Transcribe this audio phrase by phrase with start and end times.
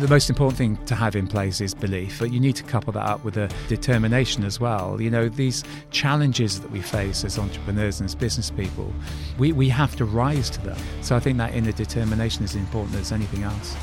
[0.00, 2.90] the most important thing to have in place is belief, but you need to couple
[2.94, 5.00] that up with a determination as well.
[5.00, 8.90] You know, these challenges that we face as entrepreneurs and as business people,
[9.38, 10.78] we, we have to rise to them.
[11.02, 13.76] So I think that inner determination is important as anything else.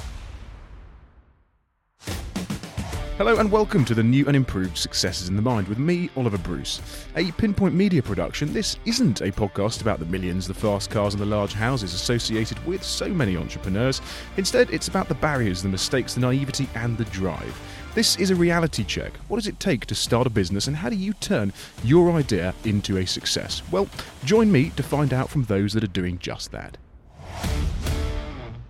[3.18, 6.38] Hello and welcome to the new and improved Successes in the Mind with me, Oliver
[6.38, 6.80] Bruce.
[7.16, 11.22] A Pinpoint Media production, this isn't a podcast about the millions, the fast cars, and
[11.22, 14.02] the large houses associated with so many entrepreneurs.
[14.38, 17.60] Instead, it's about the barriers, the mistakes, the naivety, and the drive.
[17.96, 19.14] This is a reality check.
[19.30, 22.54] What does it take to start a business, and how do you turn your idea
[22.66, 23.64] into a success?
[23.72, 23.90] Well,
[24.26, 26.78] join me to find out from those that are doing just that.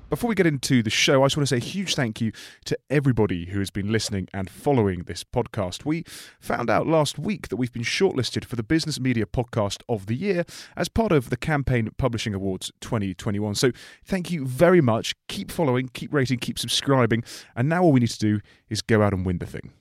[0.10, 2.32] Before we get into the show, I just want to say a huge thank you
[2.64, 5.84] to everybody who has been listening and following this podcast.
[5.84, 6.06] We
[6.40, 10.16] found out last week that we've been shortlisted for the Business Media Podcast of the
[10.16, 10.46] Year
[10.78, 13.56] as part of the Campaign Publishing Awards 2021.
[13.56, 13.74] So
[14.06, 15.14] thank you very much.
[15.28, 17.26] Keep following, keep rating, keep subscribing.
[17.58, 18.40] And now all we need to do
[18.70, 19.74] is go out and win the thing.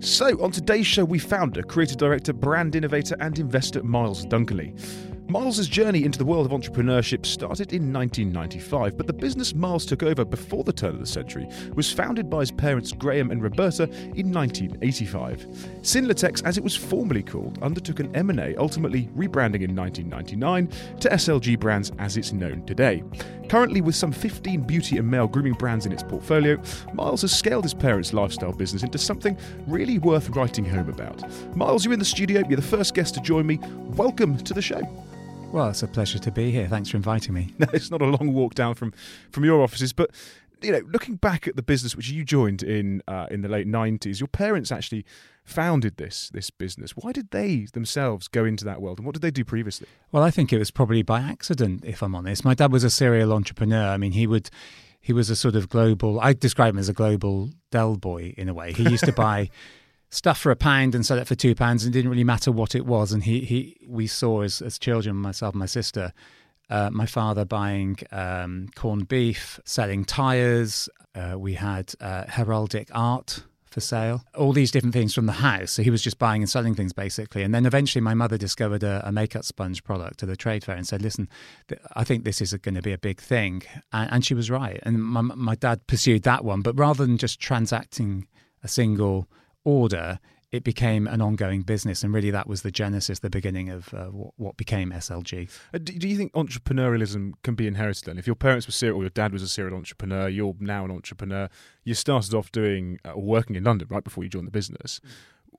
[0.00, 4.76] So, on today's show, we founder, creative director, brand innovator, and investor Miles Dunkerley.
[5.32, 10.02] Miles' journey into the world of entrepreneurship started in 1995, but the business Miles took
[10.02, 13.84] over before the turn of the century was founded by his parents Graham and Roberta
[14.14, 15.46] in 1985.
[15.80, 20.66] Sinlatex, as it was formerly called, undertook an M&A, ultimately rebranding in 1999
[21.00, 23.02] to SLG Brands as it's known today.
[23.48, 26.60] Currently, with some 15 beauty and male grooming brands in its portfolio,
[26.92, 31.24] Miles has scaled his parents' lifestyle business into something really worth writing home about.
[31.56, 33.58] Miles, you're in the studio, you're the first guest to join me.
[33.96, 34.82] Welcome to the show.
[35.52, 36.66] Well, it's a pleasure to be here.
[36.66, 37.52] Thanks for inviting me.
[37.58, 38.94] No, it's not a long walk down from,
[39.30, 40.10] from your offices, but
[40.62, 43.66] you know, looking back at the business which you joined in uh, in the late
[43.66, 45.04] nineties, your parents actually
[45.44, 46.92] founded this this business.
[46.92, 49.88] Why did they themselves go into that world, and what did they do previously?
[50.10, 52.46] Well, I think it was probably by accident, if I'm honest.
[52.46, 53.88] My dad was a serial entrepreneur.
[53.88, 54.48] I mean, he would
[55.02, 56.18] he was a sort of global.
[56.20, 58.72] I describe him as a global Del Boy in a way.
[58.72, 59.50] He used to buy
[60.12, 62.52] stuff for a pound and sell it for two pounds, and it didn't really matter
[62.52, 63.12] what it was.
[63.12, 66.12] And he, he we saw as, as children, myself and my sister,
[66.70, 70.88] uh, my father buying um, corned beef, selling tyres.
[71.14, 75.72] Uh, we had uh, heraldic art for sale, all these different things from the house.
[75.72, 77.42] So he was just buying and selling things basically.
[77.42, 80.76] And then eventually my mother discovered a, a makeup sponge product at a trade fair
[80.76, 81.26] and said, listen,
[81.68, 83.62] th- I think this is going to be a big thing.
[83.90, 84.78] And, and, she was right.
[84.82, 86.60] And my, my dad pursued that one.
[86.60, 88.26] But rather than just transacting
[88.62, 89.26] a single
[89.64, 90.18] order,
[90.50, 94.06] it became an ongoing business, and really that was the genesis, the beginning of uh,
[94.06, 95.48] what became SLG.
[95.72, 98.04] Uh, do you think entrepreneurialism can be inherited?
[98.04, 100.84] Then, if your parents were serial, or your dad was a serial entrepreneur, you're now
[100.84, 101.48] an entrepreneur.
[101.84, 105.00] You started off doing uh, working in London right before you joined the business.
[105.04, 105.10] Mm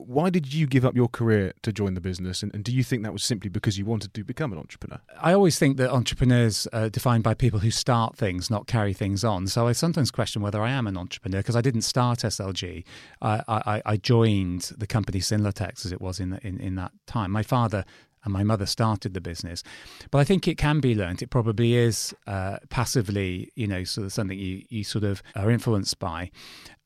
[0.08, 2.44] why did you give up your career to join the business?
[2.44, 5.00] And, and, do you think that was simply because you wanted to become an entrepreneur?
[5.22, 9.24] I always think that entrepreneurs are defined by people who start things, not carry things
[9.24, 9.48] on.
[9.48, 12.84] So I sometimes question whether I am an entrepreneur because I didn't start SLG.
[13.22, 16.92] I, I, I joined the company Sinlatex as it was in, the, in, in that
[17.06, 17.32] time.
[17.32, 17.86] My father
[18.24, 19.64] and my mother started the business.
[20.12, 21.22] But I think it can be learned.
[21.22, 25.52] It probably is uh, passively, you know, sort of something you, you sort of are
[25.52, 26.32] influenced by.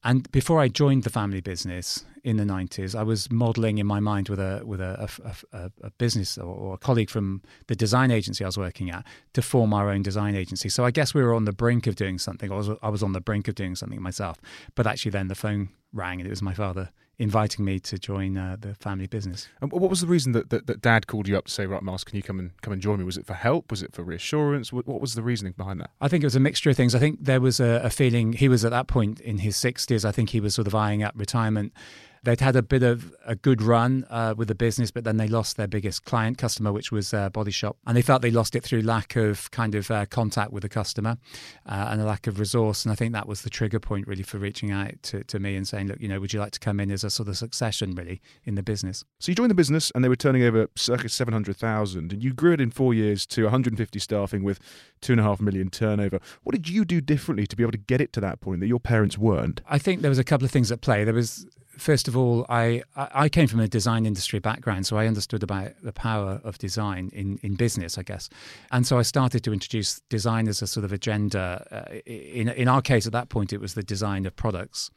[0.03, 3.99] And before I joined the family business in the 90s, I was modeling in my
[3.99, 7.75] mind with a with a, a, a, a business or, or, a colleague from the
[7.75, 10.69] design agency I was working at to form our own design agency.
[10.69, 12.51] So I guess we were on the brink of doing something.
[12.51, 14.37] I was, I was on the brink of doing something myself.
[14.75, 18.37] But actually, then the phone rang and it was my father inviting me to join
[18.37, 19.47] uh, the family business.
[19.61, 21.81] And what was the reason that, that, that, Dad called you up to say, "Right,
[21.81, 23.05] Miles, can you come and come and join me"?
[23.05, 23.71] Was it for help?
[23.71, 24.71] Was it for reassurance?
[24.71, 25.89] What, what was the reasoning behind that?
[25.99, 26.93] I think it was a mixture of things.
[26.93, 30.05] I think there was a, a feeling he was at that point in his sixties.
[30.05, 31.73] I think he was sort of eyeing up retirement
[32.27, 35.29] They'd had a bit of a good run uh, with the business, but then they
[35.29, 38.53] lost their biggest client customer, which was uh, Body Shop, and they felt they lost
[38.53, 41.17] it through lack of kind of uh, contact with the customer
[41.65, 42.83] uh, and a lack of resource.
[42.83, 45.55] And I think that was the trigger point really for reaching out to, to me
[45.55, 47.37] and saying, look, you know, would you like to come in as a sort of
[47.37, 49.05] succession really in the business?
[49.19, 52.21] So you joined the business, and they were turning over circa seven hundred thousand, and
[52.21, 54.59] you grew it in four years to one hundred and fifty staffing with
[54.99, 56.19] two and a half million turnover.
[56.43, 58.67] What did you do differently to be able to get it to that point that
[58.67, 59.61] your parents weren't?
[59.69, 61.05] I think there was a couple of things at play.
[61.05, 61.47] There was
[61.77, 65.71] first of all, I, I came from a design industry background, so I understood about
[65.81, 68.29] the power of design in, in business, I guess.
[68.71, 71.65] And so I started to introduce design as a sort of agenda.
[71.71, 74.91] Uh, in, in our case, at that point, it was the design of products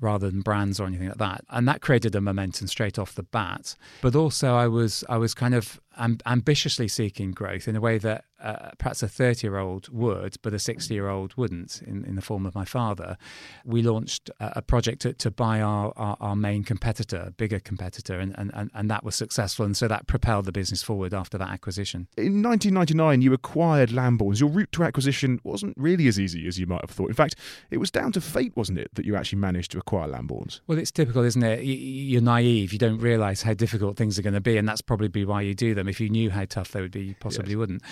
[0.00, 1.44] rather than brands or anything like that.
[1.50, 3.76] And that created a momentum straight off the bat.
[4.00, 7.98] But also, I was I was kind of amb- ambitiously seeking growth in a way
[7.98, 12.04] that uh, perhaps a 30 year old would, but a 60 year old wouldn't, in,
[12.04, 13.16] in the form of my father,
[13.64, 18.18] we launched a, a project to, to buy our, our, our, main competitor, bigger competitor,
[18.18, 19.66] and, and, and that was successful.
[19.66, 22.08] And so that propelled the business forward after that acquisition.
[22.16, 24.40] In 1999, you acquired Lamborns.
[24.40, 27.10] Your route to acquisition wasn't really as easy as you might have thought.
[27.10, 27.34] In fact,
[27.70, 30.60] it was down to fate, wasn't it, that you actually managed to acquire Lamborns?
[30.66, 31.62] Well, it's typical, isn't it?
[31.62, 32.72] You're naive.
[32.72, 35.54] You don't realize how difficult things are going to be, and that's probably why you
[35.54, 35.89] do them.
[35.90, 37.58] If you knew how tough they would be, you possibly yes.
[37.58, 37.82] wouldn't.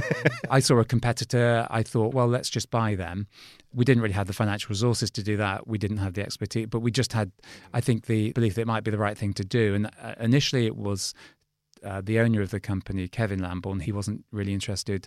[0.50, 1.66] I saw a competitor.
[1.70, 3.26] I thought, well, let's just buy them.
[3.74, 5.66] We didn't really have the financial resources to do that.
[5.66, 7.32] We didn't have the expertise, but we just had,
[7.74, 9.74] I think, the belief that it might be the right thing to do.
[9.74, 11.12] And uh, initially, it was
[11.84, 13.80] uh, the owner of the company, Kevin Lamborn.
[13.80, 15.06] He wasn't really interested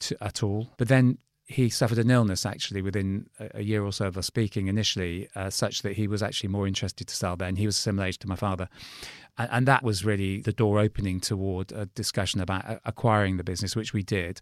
[0.00, 0.68] to, at all.
[0.76, 4.66] But then he suffered an illness actually within a, year or so of us speaking
[4.66, 7.54] initially, uh, such that he was actually more interested to sell then.
[7.54, 8.68] He was similar age to my father.
[9.38, 13.76] And, and that was really the door opening toward a discussion about acquiring the business,
[13.76, 14.40] which we did.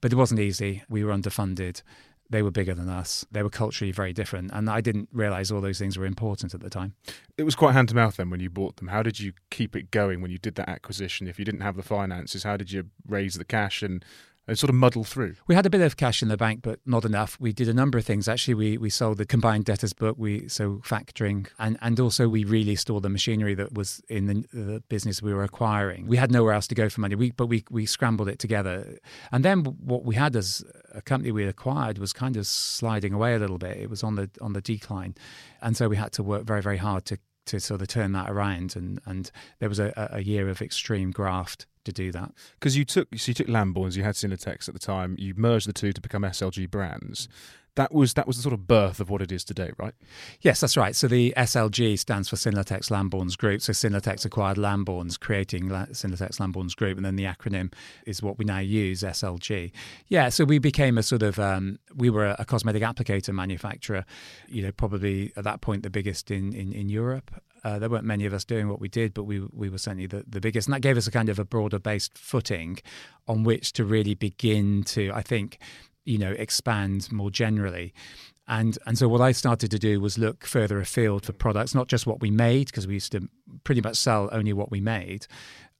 [0.00, 0.82] But it wasn't easy.
[0.88, 1.82] We were underfunded.
[2.30, 3.26] They were bigger than us.
[3.30, 4.50] They were culturally very different.
[4.52, 6.94] And I didn't realize all those things were important at the time.
[7.36, 8.88] It was quite hand to mouth then when you bought them.
[8.88, 11.28] How did you keep it going when you did that acquisition?
[11.28, 14.02] If you didn't have the finances, how did you raise the cash and
[14.46, 15.36] and sort of muddle through?
[15.46, 17.36] We had a bit of cash in the bank, but not enough.
[17.40, 18.28] We did a number of things.
[18.28, 22.44] Actually, we, we sold the combined debtors book, we so factoring, and, and also we
[22.44, 26.06] released all the machinery that was in the, the business we were acquiring.
[26.06, 28.98] We had nowhere else to go for money, we, but we, we scrambled it together.
[29.32, 30.64] And then what we had as
[30.94, 33.76] a company we acquired was kind of sliding away a little bit.
[33.76, 35.14] It was on the on the decline,
[35.60, 38.30] and so we had to work very very hard to to sort of turn that
[38.30, 38.76] around.
[38.76, 42.32] And, and there was a, a year of extreme graft to do that.
[42.58, 45.68] Because you took so you took Lamborns, you had Sinlatex at the time, you merged
[45.68, 47.28] the two to become SLG brands
[47.76, 49.94] that was that was the sort of birth of what it is today, right?
[50.40, 50.96] Yes, that's right.
[50.96, 53.62] So the SLG stands for Sinlatex Lamborns Group.
[53.62, 57.72] So Sinlatex acquired Lamborns, creating La- Sinlatex Lamborns Group, and then the acronym
[58.06, 59.72] is what we now use, SLG.
[60.08, 64.04] Yeah, so we became a sort of um, we were a, cosmetic applicator manufacturer.
[64.48, 67.30] You know, probably at that point the biggest in in, in Europe.
[67.64, 70.06] Uh, there weren't many of us doing what we did, but we we were certainly
[70.06, 72.78] the, the biggest, and that gave us a kind of a broader based footing
[73.28, 75.58] on which to really begin to, I think,
[76.06, 77.92] you know expand more generally.
[78.48, 81.88] And and so what I started to do was look further afield for products, not
[81.88, 83.28] just what we made, because we used to
[83.64, 85.26] pretty much sell only what we made,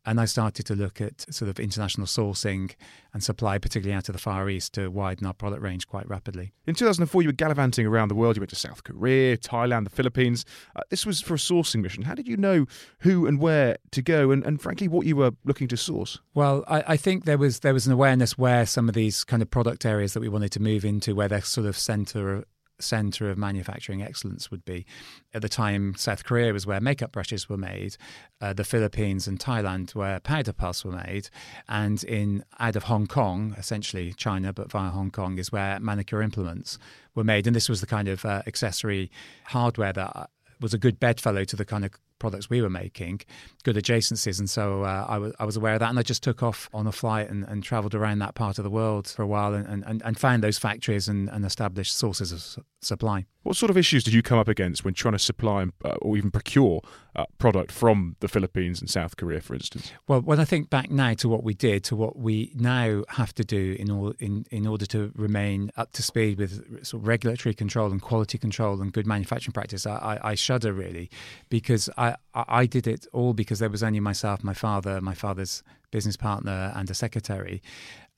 [0.06, 2.72] and I started to look at sort of international sourcing
[3.12, 6.52] and supply, particularly out of the Far East, to widen our product range quite rapidly.
[6.66, 8.36] In 2004, you were gallivanting around the world.
[8.36, 10.44] You went to South Korea, Thailand, the Philippines.
[10.76, 12.04] Uh, this was for a sourcing mission.
[12.04, 12.66] How did you know
[13.00, 16.20] who and where to go, and, and frankly, what you were looking to source?
[16.34, 19.42] Well, I, I think there was there was an awareness where some of these kind
[19.42, 22.44] of product areas that we wanted to move into, where they're sort of centre
[22.78, 24.86] center of manufacturing excellence would be.
[25.34, 27.96] At the time, South Korea was where makeup brushes were made,
[28.40, 31.28] uh, the Philippines and Thailand where powder puffs were made,
[31.68, 36.22] and in out of Hong Kong, essentially China, but via Hong Kong, is where manicure
[36.22, 36.78] implements
[37.14, 37.46] were made.
[37.46, 39.10] And this was the kind of uh, accessory
[39.44, 40.30] hardware that
[40.60, 43.20] was a good bedfellow to the kind of products we were making,
[43.62, 44.38] good adjacencies.
[44.38, 45.90] And so uh, I, was, I was aware of that.
[45.90, 48.64] And I just took off on a flight and, and traveled around that part of
[48.64, 52.32] the world for a while and, and, and found those factories and, and established sources
[52.32, 53.26] of supply.
[53.42, 56.16] What sort of issues did you come up against when trying to supply uh, or
[56.16, 56.80] even procure
[57.14, 59.92] uh, product from the Philippines and South Korea, for instance?
[60.08, 63.32] Well, when I think back now to what we did, to what we now have
[63.34, 67.06] to do in, all, in, in order to remain up to speed with sort of
[67.06, 71.08] regulatory control and quality control and good manufacturing practice, I, I, I shudder really
[71.48, 75.62] because I, I did it all because there was only myself, my father, my father's
[75.90, 77.62] business partner, and a secretary.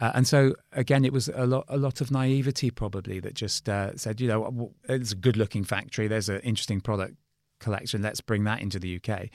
[0.01, 3.69] Uh, and so again, it was a lot, a lot of naivety probably that just
[3.69, 6.09] uh, said, you know, it's a good-looking factory.
[6.09, 7.17] There's an interesting product
[7.61, 8.03] collection.
[8.03, 9.29] Let's bring that into the UK.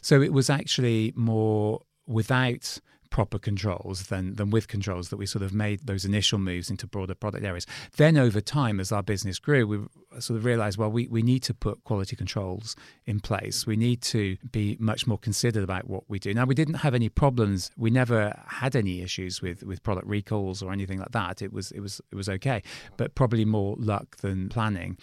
[0.00, 2.78] So it was actually more without
[3.10, 6.86] proper controls than than with controls that we sort of made those initial moves into
[6.86, 7.66] broader product areas.
[7.96, 9.78] Then over time, as our business grew, we
[10.20, 13.66] sort of realized well we, we need to put quality controls in place.
[13.66, 16.32] We need to be much more considered about what we do.
[16.34, 17.70] Now we didn't have any problems.
[17.76, 21.42] We never had any issues with, with product recalls or anything like that.
[21.42, 22.62] It was it was it was okay,
[22.96, 24.96] but probably more luck than planning.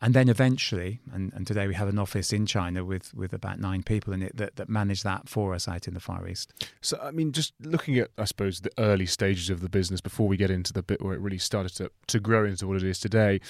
[0.00, 3.58] And then eventually, and, and today we have an office in China with, with about
[3.58, 6.52] nine people in it that, that manage that for us out in the Far East.
[6.80, 10.28] So, I mean, just looking at, I suppose, the early stages of the business before
[10.28, 12.84] we get into the bit where it really started to, to grow into what it
[12.84, 13.40] is today,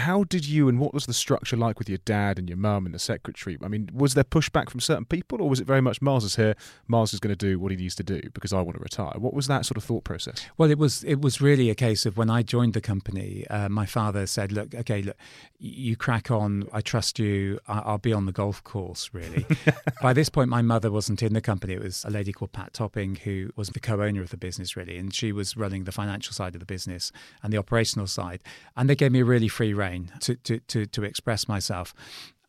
[0.00, 2.86] How did you and what was the structure like with your dad and your mum
[2.86, 3.58] and the secretary?
[3.62, 6.36] I mean, was there pushback from certain people, or was it very much Miles is
[6.36, 6.54] here,
[6.88, 9.18] Miles is going to do what he needs to do because I want to retire?
[9.18, 10.46] What was that sort of thought process?
[10.56, 13.68] Well, it was it was really a case of when I joined the company, uh,
[13.68, 15.16] my father said, "Look, okay, look,
[15.58, 16.66] you crack on.
[16.72, 17.60] I trust you.
[17.68, 19.44] I'll be on the golf course." Really.
[20.02, 21.74] By this point, my mother wasn't in the company.
[21.74, 24.96] It was a lady called Pat Topping who was the co-owner of the business, really,
[24.96, 28.42] and she was running the financial side of the business and the operational side.
[28.76, 29.89] And they gave me a really free rein
[30.20, 31.94] to to to, to express myself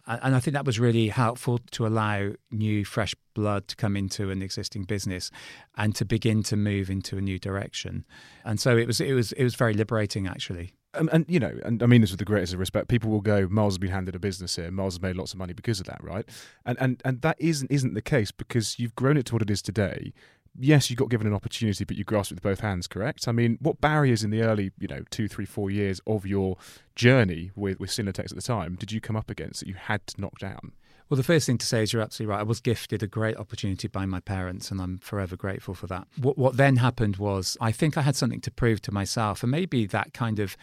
[0.08, 4.30] and I think that was really helpful to allow new, fresh blood to come into
[4.30, 5.32] an existing business
[5.78, 8.06] and to begin to move into a new direction.
[8.44, 10.74] And so it was, it was, it was very liberating, actually.
[10.94, 12.90] And, and, you know, and I mean this with the greatest of respect.
[12.90, 14.70] People will go, Miles has been handed a business here.
[14.72, 16.28] Miles has made lots of money because of that, right?
[16.66, 19.50] And and and that isn't isn't the case because you've grown it to what it
[19.50, 20.12] is today
[20.60, 23.27] yes, you got given an opportunity, but you grasped it with both hands, correct?
[23.27, 26.58] I mean, what barriers in the early, you know, two, three, four years of your
[26.96, 30.05] journey with, with Sinlatex at the time did you come up against that you had
[30.08, 30.74] to knock down?
[31.10, 32.39] Well, the first thing to say is you're absolutely right.
[32.39, 36.08] I was gifted a great opportunity by my parents, and I'm forever grateful for that.
[36.17, 39.51] What, what then happened was I think I had something to prove to myself, and
[39.51, 40.55] maybe that kind of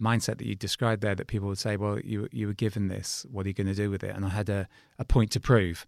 [0.00, 3.26] mindset that you described there that people would say, well, you you were given this,
[3.30, 4.16] what are you going to do with it?
[4.16, 4.66] And I had a,
[4.98, 5.86] a point to prove.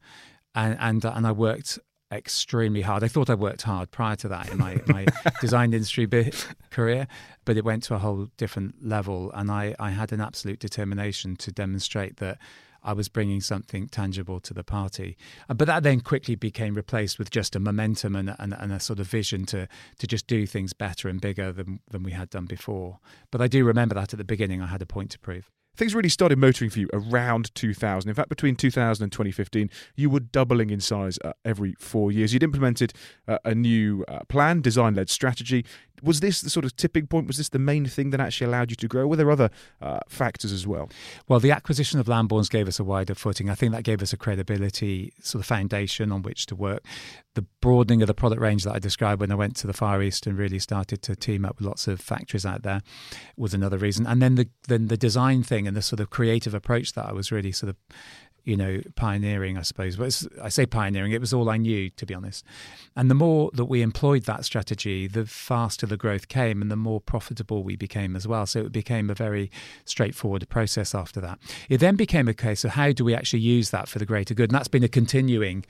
[0.54, 1.78] And, and and I worked
[2.12, 3.02] extremely hard.
[3.02, 5.06] I thought I worked hard prior to that in my, my
[5.40, 7.06] design industry bit, career,
[7.44, 9.32] but it went to a whole different level.
[9.32, 12.38] And I, I had an absolute determination to demonstrate that
[12.84, 15.16] I was bringing something tangible to the party.
[15.48, 18.80] Uh, but that then quickly became replaced with just a momentum and, and, and, a
[18.80, 22.30] sort of vision to, to just do things better and bigger than, than we had
[22.30, 22.98] done before.
[23.30, 25.50] But I do remember that at the beginning, I had a point to prove.
[25.74, 28.08] Things really started motoring for you around 2000.
[28.08, 32.32] In fact, between 2000 and 2015, you were doubling in size uh, every four years.
[32.32, 32.92] You'd implemented
[33.26, 35.64] uh, a new uh, plan, design led strategy
[36.02, 37.26] was this the sort of tipping point?
[37.26, 39.06] Was this the main thing that actually allowed you to grow?
[39.06, 39.50] Were there other
[39.80, 40.90] uh, factors as well?
[41.28, 43.48] Well, the acquisition of Lamborns gave us a wider footing.
[43.48, 46.84] I think that gave us a credibility sort of foundation on which to work.
[47.34, 50.02] The broadening of the product range that I described when I went to the Far
[50.02, 52.82] East and really started to team up with lots of factories out there
[53.36, 54.06] was another reason.
[54.06, 57.12] And then the then the design thing and the sort of creative approach that I
[57.12, 57.76] was really sort of
[58.44, 59.96] you know, pioneering, I suppose.
[59.96, 62.44] But I say pioneering, it was all I knew, to be honest.
[62.96, 66.76] And the more that we employed that strategy, the faster the growth came and the
[66.76, 68.46] more profitable we became as well.
[68.46, 69.50] So it became a very
[69.84, 71.38] straightforward process after that.
[71.68, 74.34] It then became a case of how do we actually use that for the greater
[74.34, 74.50] good?
[74.50, 75.64] And that's been a continuing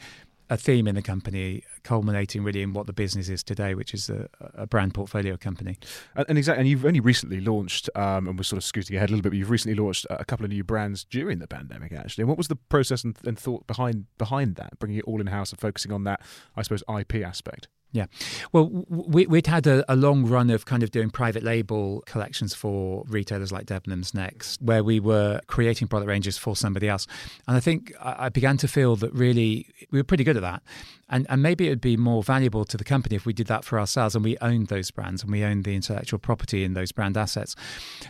[0.52, 4.10] a theme in the company, culminating really in what the business is today, which is
[4.10, 5.78] a, a brand portfolio company.
[6.14, 9.08] And, and, exactly, and you've only recently launched, um, and we're sort of scooting ahead
[9.08, 9.30] a little bit.
[9.30, 12.22] But you've recently launched a couple of new brands during the pandemic, actually.
[12.22, 15.28] And what was the process and, and thought behind behind that, bringing it all in
[15.28, 16.20] house and focusing on that,
[16.54, 17.68] I suppose, IP aspect?
[17.92, 18.06] Yeah.
[18.52, 22.54] Well, we, would had a, a, long run of kind of doing private label collections
[22.54, 27.06] for retailers like Debenhams Next, where we were creating product ranges for somebody else.
[27.46, 30.62] And I think I began to feel that really we were pretty good at that.
[31.10, 33.64] And, and maybe it would be more valuable to the company if we did that
[33.64, 36.90] for ourselves and we owned those brands and we owned the intellectual property in those
[36.90, 37.54] brand assets.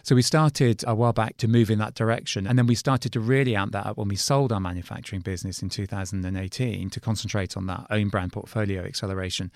[0.04, 2.46] So we started a while back to move in that direction.
[2.46, 5.62] And then we started to really amp that up when we sold our manufacturing business
[5.62, 9.50] in 2018 to concentrate on that own brand portfolio acceleration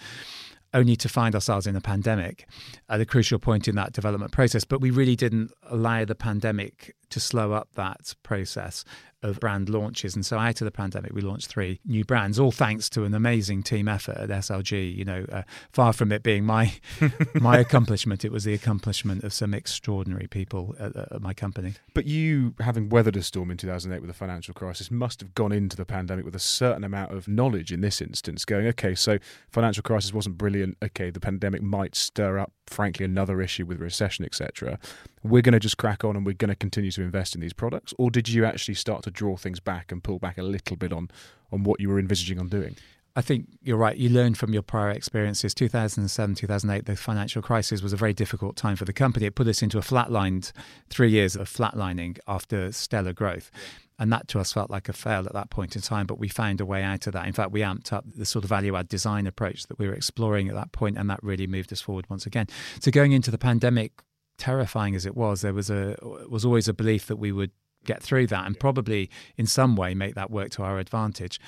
[0.75, 2.47] only to find ourselves in a pandemic
[2.89, 4.65] at a crucial point in that development process.
[4.65, 8.85] But we really didn't allow the pandemic to slow up that process
[9.23, 10.15] of brand launches.
[10.15, 13.15] And so out of the pandemic, we launched three new brands, all thanks to an
[13.15, 14.95] amazing team effort at SLG.
[14.95, 16.75] You know, uh, far from it being my
[17.35, 21.75] my accomplishment, it was the accomplishment of some extraordinary people at, at, my company.
[21.95, 25.53] But you, having weathered a storm in 2008 with the financial crisis, must have gone
[25.53, 29.19] into the pandemic with a certain amount of knowledge in this instance, going, okay, so
[29.51, 30.77] financial crisis wasn't brilliant.
[30.83, 34.79] Okay, the pandemic might stir up, frankly, another issue with recession, etc
[35.31, 37.53] we're going to just crack on and we're going to continue to invest in these
[37.53, 37.93] products?
[37.99, 40.93] Or did you actually start to draw things back and pull back a little bit
[40.93, 41.11] on,
[41.53, 42.77] on what you were envisaging on doing?
[43.17, 43.97] I think you're right.
[43.97, 45.55] You learn from your prior experiences.
[45.55, 49.25] 2007, 2008, the financial crisis was a very difficult time for the company.
[49.25, 50.53] It put us into a flatlined
[50.91, 53.51] three years of flatlining after stellar growth.
[53.99, 56.29] And that to us felt like a fail at that point in time, but we
[56.29, 57.27] found a way out of that.
[57.27, 59.95] In fact, we amped up the sort of value add design approach that we were
[59.95, 62.47] exploring at that point, and that really moved us forward once again.
[62.81, 63.93] So, going into the pandemic,
[64.39, 65.97] terrifying as it was, there was a
[66.29, 67.51] was always a belief that we would
[67.85, 71.41] get through that and probably in some way make that work to our advantage.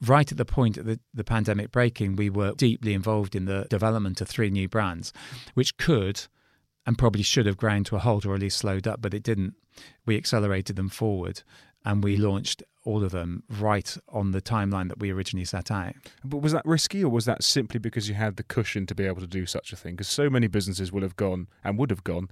[0.00, 3.66] Right at the point of the, the pandemic breaking, we were deeply involved in the
[3.68, 5.12] development of three new brands,
[5.54, 6.26] which could
[6.86, 9.22] and probably should have ground to a halt or at least slowed up, but it
[9.22, 9.54] didn't.
[10.06, 11.42] We accelerated them forward
[11.88, 15.94] and we launched all of them right on the timeline that we originally set out.
[16.22, 19.04] But was that risky, or was that simply because you had the cushion to be
[19.04, 19.94] able to do such a thing?
[19.94, 22.28] Because so many businesses will have gone and would have gone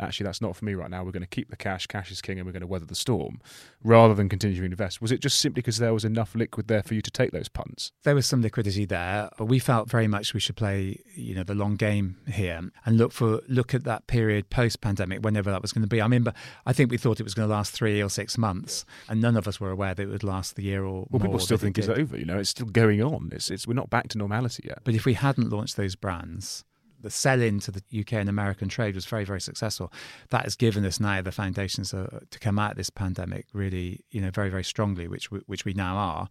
[0.00, 1.04] actually that's not for me right now.
[1.04, 2.94] We're going to keep the cash, cash is king, and we're going to weather the
[2.94, 3.40] storm,
[3.82, 5.00] rather than continue to invest?
[5.00, 7.48] Was it just simply because there was enough liquid there for you to take those
[7.48, 7.92] punts?
[8.04, 11.42] There was some liquidity there, but we felt very much we should play, you know,
[11.42, 15.62] the long game here and look for look at that period post pandemic, whenever that
[15.62, 16.00] was going to be.
[16.02, 16.34] I mean, but
[16.66, 19.36] I think we thought it was going to last three or six months, and none
[19.36, 21.20] of us were aware that it would last the year or well.
[21.20, 22.16] People still think it's over.
[22.16, 23.30] You know, it's still going on.
[23.32, 24.80] It's it's we're not back to normality yet.
[24.84, 26.64] But if we hadn't launched those brands,
[27.00, 29.92] the sell into the UK and American trade was very, very successful.
[30.30, 34.04] That has given us now the foundations uh, to come out of this pandemic really,
[34.10, 36.28] you know, very, very strongly, which we, which we now are.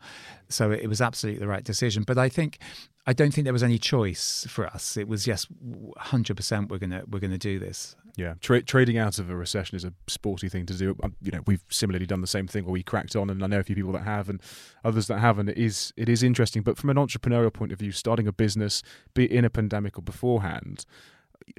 [0.50, 2.04] So it was absolutely the right decision.
[2.04, 2.60] But I think
[3.08, 4.98] I don't think there was any choice for us.
[4.98, 5.48] It was yes,
[5.98, 6.70] hundred percent.
[6.70, 7.96] We're gonna we're gonna do this.
[8.18, 10.96] Yeah, Tra- trading out of a recession is a sporty thing to do.
[11.04, 13.48] Um, you know, we've similarly done the same thing where we cracked on, and I
[13.48, 14.42] know a few people that have, and
[14.84, 15.48] others that haven't.
[15.48, 18.84] It is it is interesting, but from an entrepreneurial point of view, starting a business,
[19.14, 20.86] be it in a pandemic or beforehand,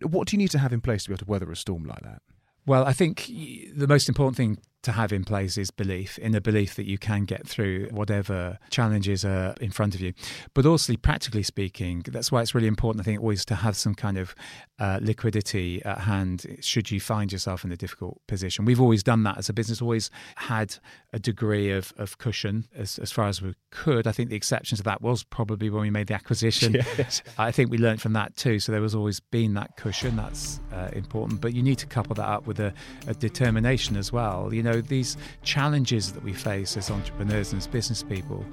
[0.03, 1.85] what do you need to have in place to be able to weather a storm
[1.85, 2.21] like that?
[2.67, 6.41] Well, I think the most important thing to have in place is belief in a
[6.41, 10.13] belief that you can get through whatever challenges are in front of you.
[10.55, 13.95] But also, practically speaking, that's why it's really important, I think, always to have some
[13.95, 14.35] kind of
[14.79, 18.65] uh, liquidity at hand should you find yourself in a difficult position.
[18.65, 20.77] We've always done that as a business, always had
[21.13, 24.07] a degree of, of cushion as, as far as we could.
[24.07, 26.77] I think the exception to that was probably when we made the acquisition.
[26.99, 27.23] Yes.
[27.37, 28.59] I think we learned from that too.
[28.59, 30.17] So there was always been that cushion.
[30.17, 31.41] That's uh, important.
[31.41, 32.73] But you need to couple that up with a,
[33.07, 34.53] a determination as well.
[34.53, 38.45] You know, know, these challenges that we face as entrepreneurs and as business people,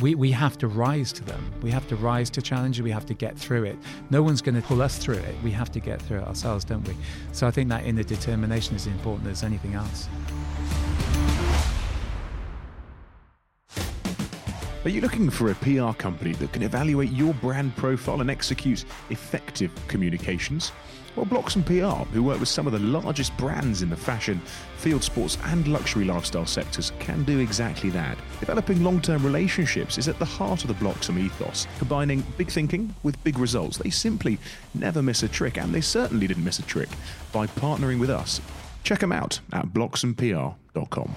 [0.00, 1.52] we, we have to rise to them.
[1.62, 2.82] We have to rise to challenges.
[2.82, 3.76] We have to get through it.
[4.10, 5.34] No one's going to pull us through it.
[5.42, 6.94] We have to get through it ourselves, don't we?
[7.32, 10.08] So I think that inner determination is important as anything else.
[14.84, 18.84] Are you looking for a PR company that can evaluate your brand profile and execute
[19.10, 20.70] effective communications?
[21.16, 24.38] Well, Bloxham PR, who work with some of the largest brands in the fashion,
[24.76, 28.18] field sports, and luxury lifestyle sectors, can do exactly that.
[28.38, 32.94] Developing long term relationships is at the heart of the Bloxham ethos, combining big thinking
[33.02, 33.78] with big results.
[33.78, 34.38] They simply
[34.74, 36.90] never miss a trick, and they certainly didn't miss a trick
[37.32, 38.42] by partnering with us.
[38.84, 41.14] Check them out at bloxhampr.com.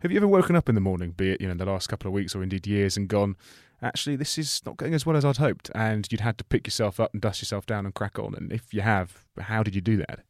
[0.00, 2.06] Have you ever woken up in the morning, be it you know the last couple
[2.06, 3.34] of weeks or indeed years, and gone,
[3.82, 5.70] actually, this is not going as well as I'd hoped.
[5.74, 8.34] And you'd had to pick yourself up and dust yourself down and crack on.
[8.34, 10.20] And if you have, how did you do that?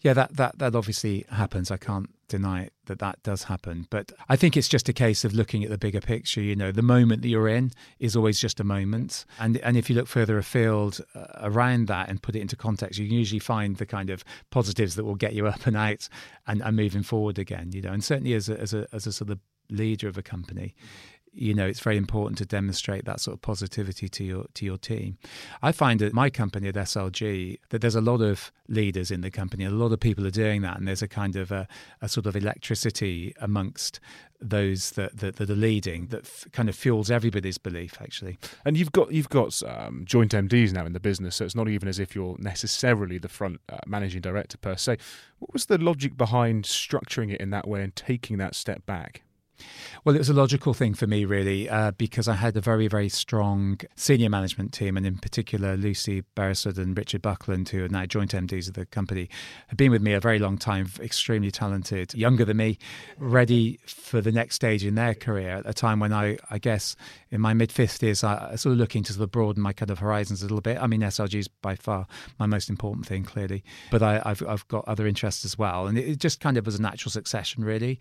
[0.00, 1.70] Yeah, that, that, that obviously happens.
[1.70, 3.86] I can't deny that that does happen.
[3.90, 6.40] But I think it's just a case of looking at the bigger picture.
[6.40, 9.24] You know, the moment that you're in is always just a moment.
[9.38, 12.98] And, and if you look further afield uh, around that and put it into context,
[12.98, 16.08] you can usually find the kind of positives that will get you up and out
[16.46, 17.92] and, and moving forward again, you know.
[17.92, 19.38] And certainly as a, as a, as a sort of
[19.70, 20.74] leader of a company,
[21.34, 24.78] you know it's very important to demonstrate that sort of positivity to your to your
[24.78, 25.18] team.
[25.62, 29.30] I find at my company at SLG that there's a lot of leaders in the
[29.30, 31.66] company, a lot of people are doing that, and there's a kind of a,
[32.00, 34.00] a sort of electricity amongst
[34.40, 38.38] those that, that, that are leading that f- kind of fuels everybody's belief actually.
[38.64, 41.68] And you've got you've got um, joint MDs now in the business, so it's not
[41.68, 44.98] even as if you're necessarily the front uh, managing director per se.
[45.38, 49.22] What was the logic behind structuring it in that way and taking that step back?
[50.04, 52.88] Well, it was a logical thing for me, really, uh, because I had a very,
[52.88, 57.88] very strong senior management team, and in particular, Lucy Beresford and Richard Buckland, who are
[57.88, 59.30] now joint MDs of the company,
[59.68, 62.78] have been with me a very long time, extremely talented, younger than me,
[63.18, 66.96] ready for the next stage in their career at a time when I, I guess,
[67.34, 69.98] in my mid 50s, I, sort of looking to sort of broaden my kind of
[69.98, 70.78] horizons a little bit.
[70.80, 72.06] I mean, SLG is by far
[72.38, 75.88] my most important thing, clearly, but I, have I've got other interests as well.
[75.88, 77.98] And it, it just kind of was a natural succession, really.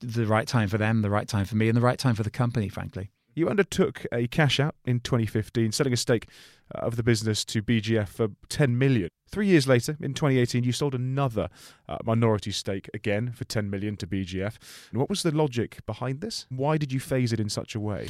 [0.00, 2.22] The right time for them, the right time for me, and the right time for
[2.22, 3.10] the company, frankly.
[3.34, 6.26] You undertook a cash out in 2015, selling a stake
[6.74, 9.10] uh, of the business to BGF for 10 million.
[9.30, 11.50] Three years later, in 2018, you sold another
[11.86, 14.56] uh, minority stake again for 10 million to BGF.
[14.90, 16.46] And what was the logic behind this?
[16.48, 18.08] Why did you phase it in such a way?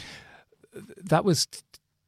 [0.72, 1.46] That was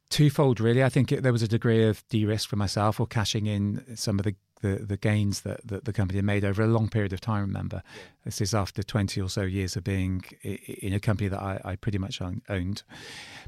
[0.09, 0.83] twofold, really.
[0.83, 4.19] I think it, there was a degree of de-risk for myself, or cashing in some
[4.19, 7.21] of the the, the gains that, that the company made over a long period of
[7.21, 7.41] time.
[7.41, 8.01] Remember, yeah.
[8.25, 11.75] this is after twenty or so years of being in a company that I, I
[11.75, 12.83] pretty much owned,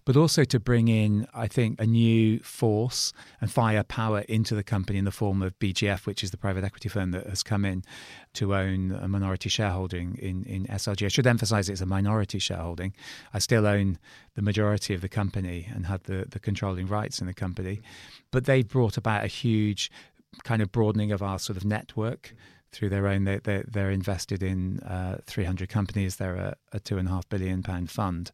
[0.03, 4.99] but also to bring in, I think, a new force and firepower into the company
[4.99, 7.83] in the form of BGF, which is the private equity firm that has come in
[8.33, 11.05] to own a minority shareholding in, in SLG.
[11.05, 12.93] I should emphasize it's a minority shareholding.
[13.33, 13.97] I still own
[14.35, 17.77] the majority of the company and have the, the controlling rights in the company.
[17.77, 18.23] Mm-hmm.
[18.31, 19.89] But they've brought about a huge
[20.43, 22.33] kind of broadening of our sort of network
[22.75, 23.23] through their own.
[23.23, 26.17] They, they're, they're invested in uh, 300 companies.
[26.17, 28.31] They're a, a two and a half billion pound fund,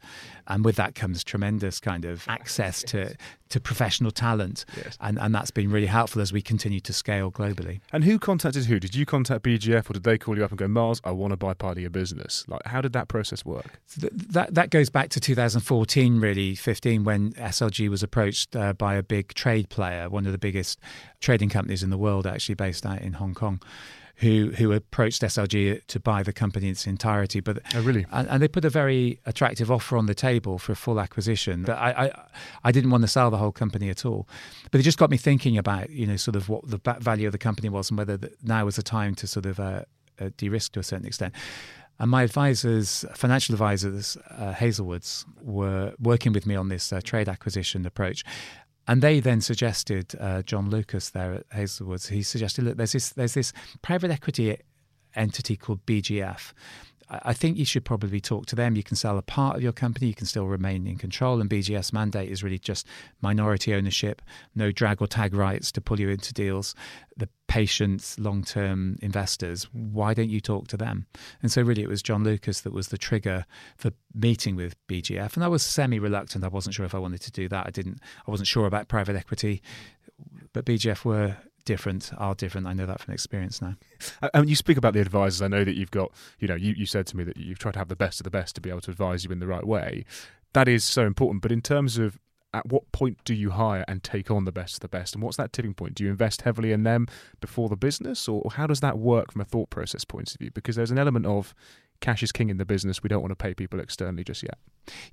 [0.47, 3.15] and with that comes tremendous kind of access to
[3.49, 4.97] to professional talent, Yes.
[5.01, 7.81] and and that's been really helpful as we continue to scale globally.
[7.91, 8.79] And who contacted who?
[8.79, 11.31] Did you contact BGF or did they call you up and go, Miles, I want
[11.31, 12.45] to buy part of your business?
[12.47, 13.79] Like, how did that process work?
[13.87, 18.71] So th- that that goes back to 2014, really 15, when SLG was approached uh,
[18.73, 20.79] by a big trade player, one of the biggest
[21.19, 23.61] trading companies in the world, actually based out in Hong Kong,
[24.21, 27.39] who who approached SLG to buy the company in its entirety.
[27.39, 28.05] But Oh, really?
[28.11, 31.63] and, and they put a very attractive offer on the table for a full acquisition.
[31.63, 32.11] But I, I,
[32.65, 34.27] I didn't want to sell the whole company at all.
[34.71, 37.31] But it just got me thinking about, you know, sort of what the value of
[37.31, 39.83] the company was and whether the, now was the time to sort of uh,
[40.19, 41.33] uh, de-risk to a certain extent.
[41.99, 47.29] And my advisors, financial advisors, uh, Hazlewoods, were working with me on this uh, trade
[47.29, 48.23] acquisition approach.
[48.91, 52.09] And they then suggested uh, John Lucas there at Hazlewoods.
[52.09, 54.57] He suggested, look, there's this there's this private equity
[55.15, 56.51] entity called BGF.
[57.11, 58.77] I think you should probably talk to them.
[58.77, 61.41] You can sell a part of your company, you can still remain in control.
[61.41, 62.87] And BGF's mandate is really just
[63.21, 64.21] minority ownership,
[64.55, 66.73] no drag or tag rights to pull you into deals.
[67.17, 71.05] The patient, long term investors, why don't you talk to them?
[71.41, 73.45] And so, really, it was John Lucas that was the trigger
[73.75, 75.35] for meeting with BGF.
[75.35, 76.45] And I was semi reluctant.
[76.45, 77.67] I wasn't sure if I wanted to do that.
[77.67, 79.61] I didn't, I wasn't sure about private equity,
[80.53, 82.67] but BGF were different, are different.
[82.67, 83.75] I know that from experience now.
[84.33, 85.41] And you speak about the advisors.
[85.41, 87.73] I know that you've got, you know, you, you said to me that you've tried
[87.73, 89.47] to have the best of the best to be able to advise you in the
[89.47, 90.05] right way.
[90.53, 91.41] That is so important.
[91.41, 92.19] But in terms of
[92.53, 95.15] at what point do you hire and take on the best of the best?
[95.15, 95.95] And what's that tipping point?
[95.95, 97.07] Do you invest heavily in them
[97.39, 98.27] before the business?
[98.27, 100.51] Or how does that work from a thought process point of view?
[100.51, 101.53] Because there's an element of
[102.01, 103.01] cash is king in the business.
[103.01, 104.57] We don't want to pay people externally just yet.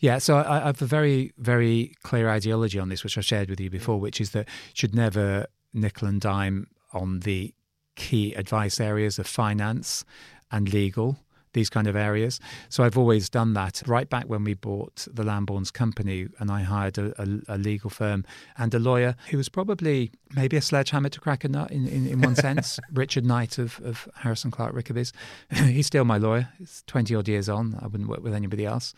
[0.01, 3.51] Yeah, so I, I have a very, very clear ideology on this, which I shared
[3.51, 7.55] with you before, which is that should never nickel and dime on the
[7.97, 10.05] key advice areas of finance
[10.51, 11.19] and legal,
[11.53, 12.41] these kind of areas.
[12.69, 16.63] So I've always done that right back when we bought the Lamborns company, and I
[16.63, 18.25] hired a, a, a legal firm
[18.57, 22.07] and a lawyer who was probably maybe a sledgehammer to crack a nut in, in,
[22.07, 22.79] in one sense.
[22.93, 25.13] Richard Knight of, of Harrison Clark Rickerbys.
[25.51, 26.49] He's still my lawyer.
[26.61, 27.79] It's 20 odd years on.
[27.83, 28.95] I wouldn't work with anybody else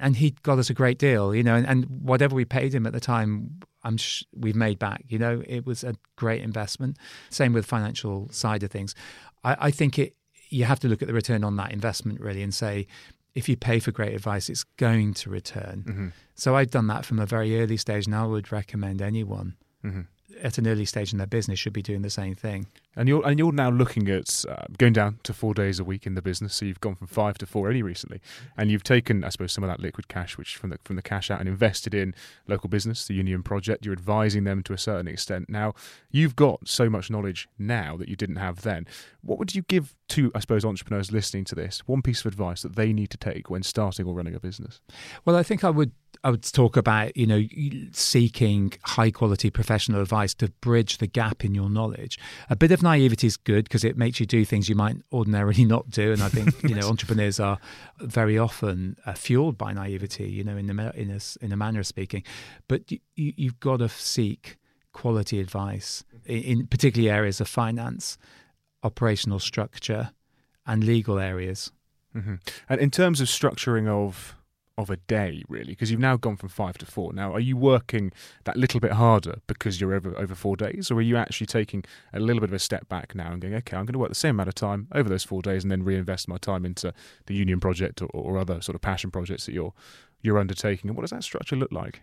[0.00, 2.86] and he got us a great deal, you know, and, and whatever we paid him
[2.86, 5.04] at the time, I'm sh- we've made back.
[5.08, 6.96] You know, it was a great investment.
[7.30, 8.94] Same with financial side of things.
[9.44, 10.14] I, I think it.
[10.52, 12.88] You have to look at the return on that investment really, and say,
[13.34, 15.84] if you pay for great advice, it's going to return.
[15.86, 16.08] Mm-hmm.
[16.34, 20.00] So I've done that from a very early stage, and I would recommend anyone Mm-hmm.
[20.42, 22.66] At an early stage in their business should be doing the same thing.
[22.96, 26.06] And you're and you're now looking at uh, going down to four days a week
[26.06, 26.54] in the business.
[26.54, 28.20] So you've gone from five to four only recently,
[28.56, 31.02] and you've taken, I suppose, some of that liquid cash, which from the from the
[31.02, 32.14] cash out, and invested in
[32.48, 33.84] local business, the Union Project.
[33.84, 35.48] You're advising them to a certain extent.
[35.48, 35.74] Now
[36.10, 38.86] you've got so much knowledge now that you didn't have then.
[39.22, 41.80] What would you give to, I suppose, entrepreneurs listening to this?
[41.86, 44.80] One piece of advice that they need to take when starting or running a business.
[45.24, 45.92] Well, I think I would
[46.22, 47.42] I would talk about you know
[47.92, 52.18] seeking high quality professional advice to bridge the gap in your knowledge.
[52.50, 55.64] A bit of naivety is good because it makes you do things you might ordinarily
[55.74, 57.58] not do, and I think you know entrepreneurs are
[58.00, 60.30] very often uh, fueled by naivety.
[60.30, 62.22] You know, in the in a in a manner of speaking,
[62.68, 64.58] but you, you've got to seek
[64.92, 68.18] quality advice in, in particularly areas of finance,
[68.82, 70.12] operational structure,
[70.66, 71.72] and legal areas.
[72.14, 72.36] Mm-hmm.
[72.68, 74.36] And in terms of structuring of
[74.78, 77.12] of a day, really, because you've now gone from five to four.
[77.12, 78.12] Now, are you working
[78.44, 81.84] that little bit harder because you're over over four days, or are you actually taking
[82.12, 84.08] a little bit of a step back now and going, okay, I'm going to work
[84.08, 86.94] the same amount of time over those four days, and then reinvest my time into
[87.26, 89.74] the union project or, or other sort of passion projects that you're
[90.22, 90.88] you're undertaking?
[90.88, 92.02] And what does that structure look like?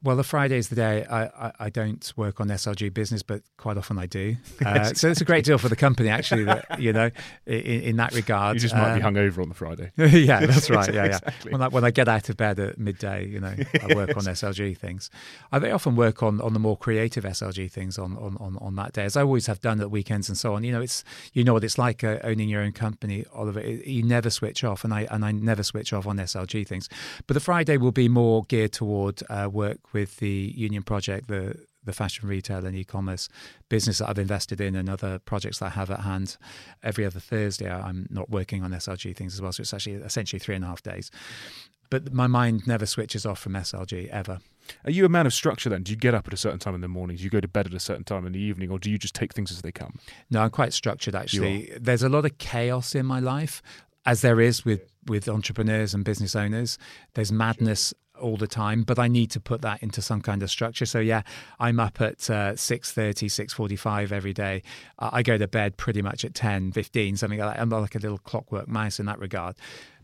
[0.00, 3.42] Well, the Friday is the day I, I, I, don't work on SLG business, but
[3.56, 4.36] quite often I do.
[4.68, 6.44] Uh, so it's a great deal for the company, actually.
[6.44, 7.10] That you know,
[7.46, 9.92] in, in that regard, You just might be hungover on the Friday.
[9.96, 10.92] yeah, that's right.
[10.92, 11.32] Yeah, Exactly.
[11.46, 11.52] yeah.
[11.52, 14.24] When I, when I get out of bed at midday, you know, I work on
[14.24, 15.10] SLG things.
[15.52, 18.76] I very often work on, on the more creative SLG things on, on, on, on
[18.76, 20.64] that day, as I always have done at weekends and so on.
[20.64, 23.60] You know, it's you know what it's like uh, owning your own company, Oliver.
[23.60, 26.88] It, you never switch off, and I and I never switch off on SLG things.
[27.26, 31.54] But the Friday will be more geared toward uh, work with the Union Project, the
[31.84, 33.28] the fashion retail and e-commerce
[33.70, 36.36] business that I've invested in and other projects that I have at hand
[36.82, 37.70] every other Thursday.
[37.70, 40.68] I'm not working on SLG things as well, so it's actually essentially three and a
[40.68, 41.10] half days.
[41.90, 44.40] But my mind never switches off from SLG ever.
[44.84, 45.82] Are you a man of structure then?
[45.82, 47.16] Do you get up at a certain time in the morning?
[47.16, 48.70] Do you go to bed at a certain time in the evening?
[48.70, 49.98] Or do you just take things as they come?
[50.30, 51.72] No, I'm quite structured actually.
[51.80, 53.62] There's a lot of chaos in my life,
[54.04, 56.76] as there is with, with entrepreneurs and business owners.
[57.14, 60.50] There's madness all the time, but I need to put that into some kind of
[60.50, 60.86] structure.
[60.86, 61.22] So yeah,
[61.58, 64.62] I'm up at uh, 6.30, 6.45 every day.
[64.98, 67.60] I go to bed pretty much at 10, 15, something like that.
[67.60, 69.56] I'm like a little clockwork mouse in that regard.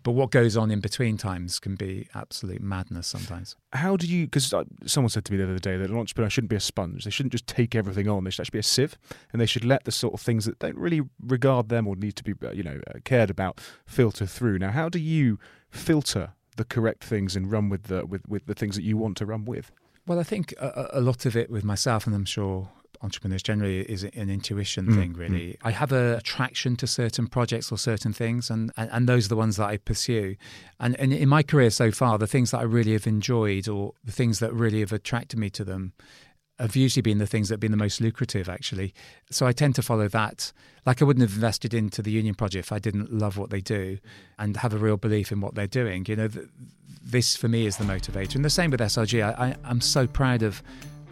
[0.05, 3.57] But what goes on in between times can be absolute madness sometimes.
[3.73, 4.27] How do you?
[4.27, 4.53] Because
[4.85, 7.05] someone said to me the other day that an entrepreneur shouldn't be a sponge.
[7.05, 8.23] They shouldn't just take everything on.
[8.23, 8.99] They should actually be a sieve,
[9.33, 12.17] and they should let the sort of things that don't really regard them or need
[12.17, 14.59] to be, uh, you know, uh, cared about filter through.
[14.59, 15.39] Now, how do you
[15.71, 19.17] filter the correct things and run with the with, with the things that you want
[19.19, 19.71] to run with?
[20.07, 22.69] Well, I think a, a lot of it with myself, and I'm sure
[23.03, 24.95] entrepreneurs generally is an intuition mm.
[24.95, 25.57] thing really mm.
[25.63, 29.29] i have a attraction to certain projects or certain things and, and, and those are
[29.29, 30.37] the ones that i pursue
[30.81, 33.93] and, and in my career so far the things that i really have enjoyed or
[34.03, 35.93] the things that really have attracted me to them
[36.59, 38.95] have usually been the things that have been the most lucrative actually
[39.31, 40.53] so i tend to follow that
[40.87, 43.61] like i wouldn't have invested into the union project if i didn't love what they
[43.61, 43.99] do
[44.39, 46.47] and have a real belief in what they're doing you know th-
[47.03, 50.07] this for me is the motivator and the same with slg I, I, i'm so
[50.07, 50.63] proud of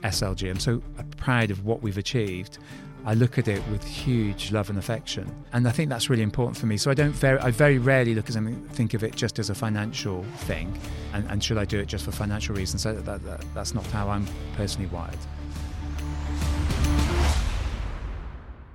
[0.03, 0.51] SLG.
[0.51, 0.83] I'm so
[1.17, 2.59] proud of what we've achieved.
[3.05, 6.57] I look at it with huge love and affection, and I think that's really important
[6.57, 6.77] for me.
[6.77, 9.51] So I don't very, I very rarely look at something, think of it just as
[9.51, 10.79] a financial thing,
[11.13, 12.83] and, and should I do it just for financial reasons?
[12.83, 14.27] So that, that, that's not how I'm
[14.57, 15.19] personally wired.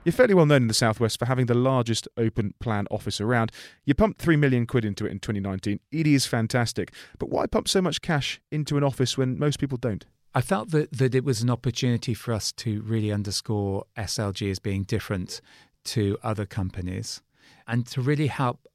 [0.08, 3.52] You're fairly well known in the Southwest for having the largest open plan office around.
[3.84, 5.82] You pumped 3 million quid into it in 2019.
[5.92, 6.94] It is fantastic.
[7.20, 10.06] But why pump so much cash into an office when most people don't?
[10.34, 14.60] I felt that, that it was an opportunity for us to really underscore SLG as
[14.60, 15.42] being different
[15.84, 17.22] to other companies
[17.68, 18.66] and to really help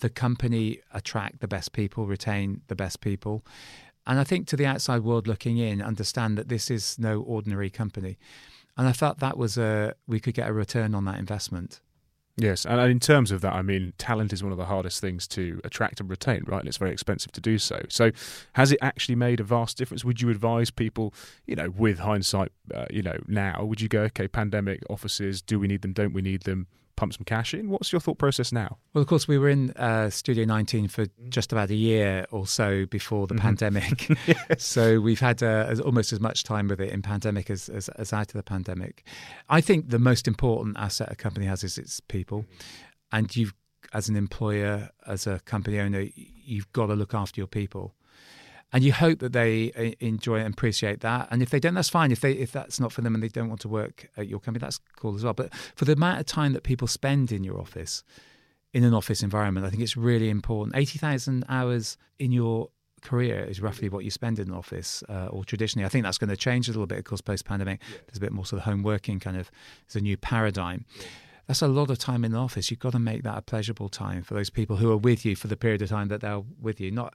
[0.00, 3.44] the company attract the best people, retain the best people.
[4.08, 7.70] And I think to the outside world looking in, understand that this is no ordinary
[7.70, 8.18] company.
[8.76, 11.80] And I felt that was a we could get a return on that investment.
[12.36, 15.28] Yes, and in terms of that, I mean, talent is one of the hardest things
[15.28, 16.58] to attract and retain, right?
[16.58, 17.82] And it's very expensive to do so.
[17.88, 18.10] So,
[18.54, 20.04] has it actually made a vast difference?
[20.04, 21.14] Would you advise people,
[21.46, 25.60] you know, with hindsight, uh, you know, now, would you go, okay, pandemic offices, do
[25.60, 25.92] we need them?
[25.92, 26.66] Don't we need them?
[26.96, 27.70] Pump some cash in.
[27.70, 28.78] What's your thought process now?
[28.92, 32.46] Well, of course, we were in uh, Studio 19 for just about a year or
[32.46, 33.42] so before the mm-hmm.
[33.42, 34.08] pandemic.
[34.26, 34.64] yes.
[34.64, 38.12] So we've had uh, almost as much time with it in pandemic as, as, as
[38.12, 39.04] out of the pandemic.
[39.48, 42.44] I think the most important asset a company has is its people.
[43.12, 43.54] And you've,
[43.92, 47.94] as an employer, as a company owner, you've got to look after your people
[48.74, 51.28] and you hope that they uh, enjoy and appreciate that.
[51.30, 52.10] And if they don't, that's fine.
[52.10, 54.40] If they if that's not for them and they don't want to work at your
[54.40, 55.32] company, that's cool as well.
[55.32, 58.02] But for the amount of time that people spend in your office,
[58.72, 60.76] in an office environment, I think it's really important.
[60.76, 62.68] Eighty thousand hours in your
[63.00, 65.86] career is roughly what you spend in an office, uh, or traditionally.
[65.86, 67.80] I think that's going to change a little bit, of course, post pandemic.
[67.80, 67.98] Yeah.
[68.06, 69.52] There's a bit more sort of home working kind of.
[69.86, 70.84] There's a new paradigm.
[70.98, 71.04] Yeah.
[71.46, 72.70] That's a lot of time in the office.
[72.70, 75.36] You've got to make that a pleasurable time for those people who are with you
[75.36, 76.90] for the period of time that they're with you.
[76.90, 77.14] Not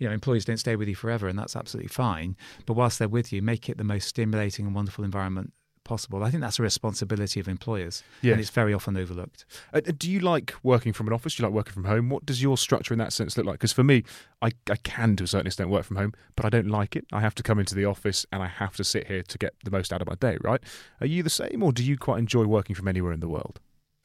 [0.00, 2.34] you know, employees don't stay with you forever, and that's absolutely fine.
[2.66, 5.52] But whilst they're with you, make it the most stimulating and wonderful environment
[5.84, 6.24] possible.
[6.24, 8.32] I think that's a responsibility of employers, yes.
[8.32, 9.44] and it's very often overlooked.
[9.74, 11.34] Uh, do you like working from an office?
[11.34, 12.08] Do you like working from home?
[12.08, 13.54] What does your structure in that sense look like?
[13.54, 14.04] Because for me,
[14.40, 17.06] I, I can to a certain extent work from home, but I don't like it.
[17.12, 19.54] I have to come into the office and I have to sit here to get
[19.64, 20.62] the most out of my day, right?
[21.00, 23.60] Are you the same, or do you quite enjoy working from anywhere in the world?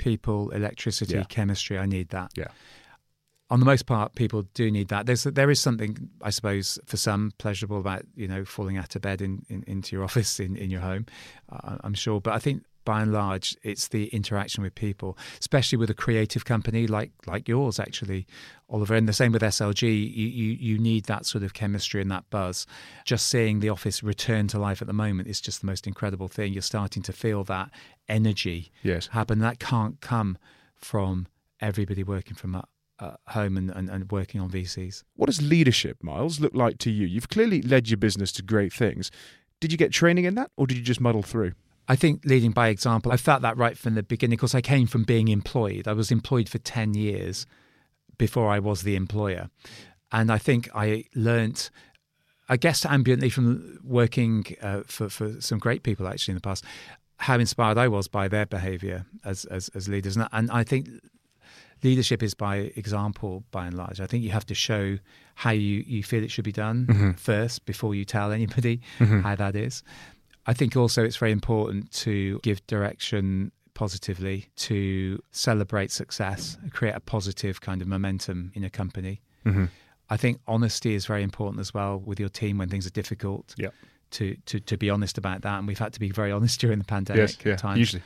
[0.06, 1.24] People, electricity, yeah.
[1.24, 2.32] chemistry, I need that.
[2.36, 2.50] Yeah
[3.50, 5.06] on the most part, people do need that.
[5.06, 9.02] There's there is something, I suppose, for some pleasurable about you know falling out of
[9.02, 11.06] bed in, in into your office in, in your home.
[11.52, 15.78] Uh, I'm sure, but I think by and large, it's the interaction with people, especially
[15.78, 18.26] with a creative company like like yours, actually,
[18.70, 18.96] Oliver.
[18.96, 19.84] And the same with SLG.
[19.84, 22.66] You, you you need that sort of chemistry and that buzz.
[23.04, 26.28] Just seeing the office return to life at the moment is just the most incredible
[26.28, 26.54] thing.
[26.54, 27.72] You're starting to feel that
[28.08, 29.08] energy yes.
[29.08, 29.40] happen.
[29.40, 30.38] That can't come
[30.76, 31.28] from
[31.60, 32.62] everybody working from
[33.00, 35.04] uh, home and, and, and working on VCs.
[35.16, 37.08] What does leadership, Miles, look like to you?
[37.08, 39.12] You've clearly led your business to great things.
[39.60, 41.54] Did you get training in that, or did you just muddle through?
[41.88, 44.88] I think leading by example, I felt that right from the beginning because I came
[44.88, 45.88] from being employed.
[45.88, 47.46] I was employed for 10 years
[48.18, 49.50] before I was the employer.
[50.12, 51.70] And I think I learnt,
[52.50, 56.64] I guess, ambiently from working uh, for, for some great people actually in the past,
[57.18, 60.18] how inspired I was by their behavior as, as, as leaders.
[60.18, 60.90] And, and I think
[61.84, 64.00] leadership is by example by and large.
[64.00, 64.98] I think you have to show
[65.36, 67.12] how you, you feel it should be done mm-hmm.
[67.12, 69.22] first before you tell anybody mm-hmm.
[69.22, 69.84] how that is.
[70.46, 77.00] I think also it's very important to give direction positively, to celebrate success, create a
[77.00, 79.22] positive kind of momentum in a company.
[79.46, 79.66] Mm-hmm.
[80.10, 83.54] I think honesty is very important as well with your team when things are difficult.
[83.58, 83.70] Yeah.
[84.12, 85.58] To, to, to be honest about that.
[85.58, 87.80] And we've had to be very honest during the pandemic yes, yeah, times.
[87.80, 88.04] Usually.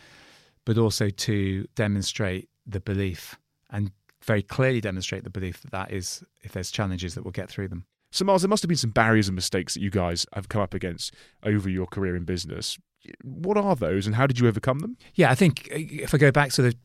[0.66, 3.38] But also to demonstrate the belief
[3.70, 3.92] and
[4.24, 7.68] very clearly demonstrate the belief that that is, if there's challenges, that we'll get through
[7.68, 7.86] them.
[8.12, 10.62] So, Miles, there must have been some barriers and mistakes that you guys have come
[10.62, 12.78] up against over your career in business.
[13.24, 14.98] What are those and how did you overcome them?
[15.16, 16.76] Yeah, I think uh, if I go back to the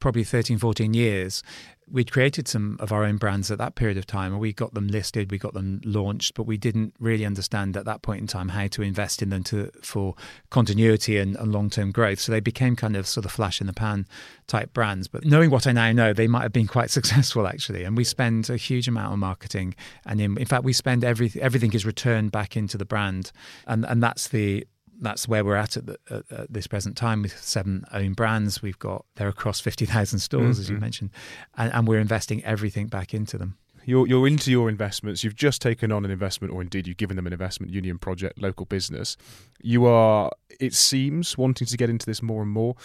[0.00, 1.42] probably 13, 14 years,
[1.90, 4.32] we'd created some of our own brands at that period of time.
[4.32, 7.84] And we got them listed we got them launched but we didn't really understand at
[7.84, 10.14] that point in time how to invest in them to for
[10.50, 12.20] continuity and, and long-term growth.
[12.20, 14.06] So they became kind of sort of flash in the pan
[14.46, 15.08] type brands.
[15.08, 17.84] But knowing what i now know they might have been quite successful actually.
[17.84, 19.74] And we spend a huge amount on marketing.
[20.06, 23.32] And in, in fact we spend every, everything is returned back into the brand.
[23.66, 24.66] And and that's the
[25.00, 28.62] that's where we're at at, the, at, at, this present time with seven own brands.
[28.62, 30.60] We've got they're across fifty thousand stores, mm-hmm.
[30.60, 30.82] as you mm-hmm.
[30.82, 31.10] mentioned,
[31.56, 33.58] and, and, we're investing everything back into them.
[33.84, 35.24] You're you're into your investments.
[35.24, 37.72] You've just taken on an investment, or indeed you've given them an investment.
[37.72, 39.16] Union Project, local business.
[39.60, 42.76] You are, it seems, wanting to get into this more and more.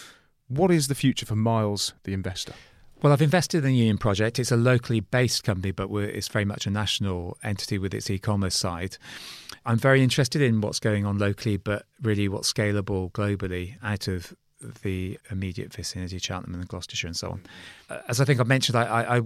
[0.48, 2.54] What is the future for Miles, the investor?
[3.02, 4.40] Well, I've invested in the Union Project.
[4.40, 8.18] It's a locally based company, but it's very much a national entity with its e
[8.18, 8.98] commerce side.
[9.68, 14.34] I'm very interested in what's going on locally, but really what's scalable globally out of
[14.82, 17.42] the immediate vicinity, Cheltenham and Gloucestershire and so on.
[17.90, 19.22] Uh, as I think I've mentioned, I, I, I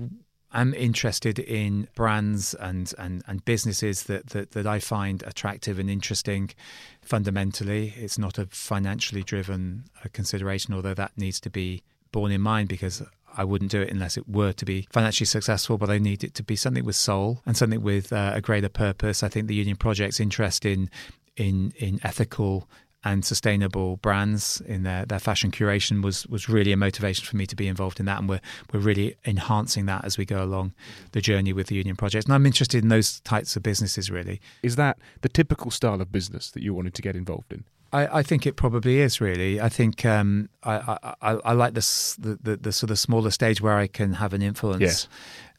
[0.53, 5.91] am interested in brands and, and, and businesses that, that, that I find attractive and
[5.91, 6.49] interesting
[7.03, 7.93] fundamentally.
[7.95, 12.67] It's not a financially driven uh, consideration, although that needs to be borne in mind
[12.67, 13.03] because
[13.37, 16.33] I wouldn't do it unless it were to be financially successful, but I need it
[16.35, 19.23] to be something with soul and something with uh, a greater purpose.
[19.23, 20.89] I think the Union Project's interest in
[21.37, 22.67] in in ethical
[23.03, 27.45] and sustainable brands in their, their fashion curation was was really a motivation for me
[27.47, 28.41] to be involved in that and we're
[28.71, 30.73] we're really enhancing that as we go along
[31.13, 34.39] the journey with the union project and I'm interested in those types of businesses really.
[34.61, 37.63] Is that the typical style of business that you wanted to get involved in
[37.93, 39.59] I, I, think it probably is really.
[39.59, 43.61] I think um, I, I, I, like this the, the, the, sort of smaller stage
[43.61, 45.07] where I can have an influence.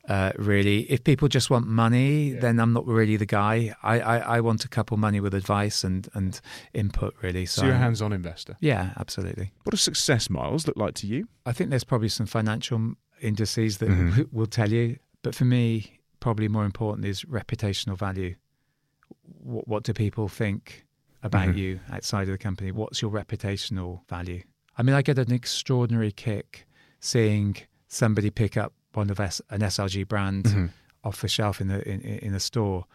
[0.09, 2.41] Uh, really, if people just want money, yeah.
[2.41, 3.73] then I'm not really the guy.
[3.85, 6.41] I, I, I, want a couple money with advice and, and
[6.75, 7.15] input.
[7.23, 8.57] Really, so, so you're a hands-on investor.
[8.59, 9.53] Yeah, absolutely.
[9.63, 11.29] What does success miles look like to you?
[11.47, 14.23] I think there's probably some financial indices that mm-hmm.
[14.37, 18.35] will tell you, but for me, probably more important is reputational value.
[19.39, 20.85] What, what do people think?
[21.23, 21.59] About mm-hmm.
[21.59, 22.73] you outside of the company?
[22.73, 24.43] What's your reputational value?
[24.77, 26.67] I mean, I get an extraordinary kick
[27.01, 27.57] seeing
[27.89, 30.67] somebody pick up one of S, an SLG brand mm-hmm.
[31.05, 32.87] off the shelf in the in, in a store.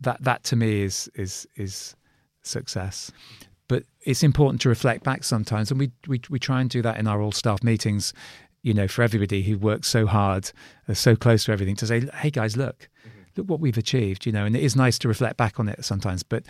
[0.00, 1.96] That that to me is is is
[2.42, 3.10] success.
[3.68, 6.98] But it's important to reflect back sometimes, and we we we try and do that
[6.98, 8.12] in our all staff meetings.
[8.62, 10.52] You know, for everybody who works so hard,
[10.92, 12.88] so close to everything, to say, "Hey guys, look.
[13.36, 15.84] Look what we've achieved." You know, and it is nice to reflect back on it
[15.84, 16.22] sometimes.
[16.22, 16.44] But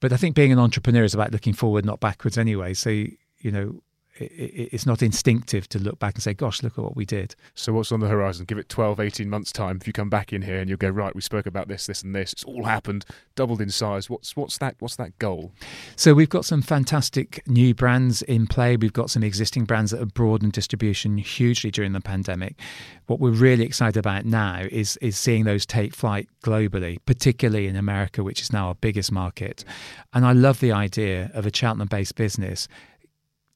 [0.00, 2.74] but I think being an entrepreneur is about looking forward, not backwards anyway.
[2.74, 3.82] So, you know,
[4.18, 7.34] it's not instinctive to look back and say, gosh, look at what we did.
[7.54, 8.46] So, what's on the horizon?
[8.46, 9.78] Give it 12, 18 months' time.
[9.80, 12.02] If you come back in here and you'll go, right, we spoke about this, this,
[12.02, 14.08] and this, it's all happened, doubled in size.
[14.08, 15.52] What's, what's, that, what's that goal?
[15.96, 18.76] So, we've got some fantastic new brands in play.
[18.76, 22.58] We've got some existing brands that have broadened distribution hugely during the pandemic.
[23.06, 27.76] What we're really excited about now is, is seeing those take flight globally, particularly in
[27.76, 29.64] America, which is now our biggest market.
[30.12, 32.68] And I love the idea of a Cheltenham based business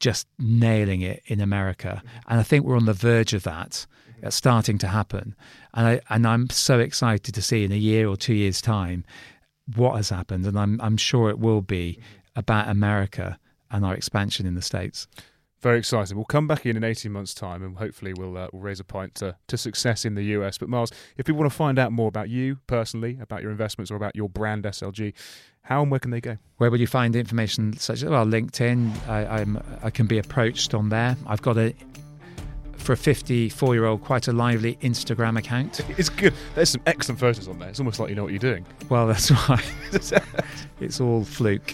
[0.00, 2.02] just nailing it in America.
[2.26, 3.70] And I think we're on the verge of that.
[3.70, 4.26] Mm-hmm.
[4.26, 5.36] It's starting to happen.
[5.74, 9.04] And I and I'm so excited to see in a year or two years' time
[9.76, 10.46] what has happened.
[10.46, 12.38] And I'm I'm sure it will be mm-hmm.
[12.40, 13.38] about America
[13.70, 15.06] and our expansion in the States.
[15.60, 16.16] Very exciting.
[16.16, 18.84] We'll come back in in 18 months' time and hopefully we'll, uh, we'll raise a
[18.84, 20.56] pint to, to success in the US.
[20.56, 23.90] But, Miles, if people want to find out more about you personally, about your investments,
[23.90, 25.12] or about your brand SLG,
[25.62, 26.38] how and where can they go?
[26.56, 29.08] Where will you find information such as well LinkedIn?
[29.08, 31.16] I, I'm I can be approached on there.
[31.26, 31.74] I've got a
[32.90, 35.80] for a 54 year old quite a lively Instagram account.
[35.96, 36.34] It's good.
[36.56, 37.68] There's some excellent photos on there.
[37.68, 38.66] It's almost like you know what you're doing.
[38.88, 39.72] Well, that's right.
[40.80, 41.72] it's all fluke.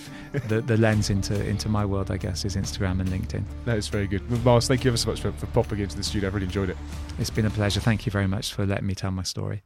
[0.48, 3.44] The, the lens into into my world, I guess, is Instagram and LinkedIn.
[3.64, 4.28] That is very good.
[4.44, 6.28] Miles, thank you ever so much for, for popping into the studio.
[6.28, 6.76] I've really enjoyed it.
[7.18, 7.80] It's been a pleasure.
[7.80, 9.62] Thank you very much for letting me tell my story.